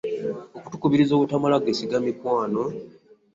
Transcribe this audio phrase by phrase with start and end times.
[0.57, 2.63] Okutukubiriza obutamala geesiga mikwano.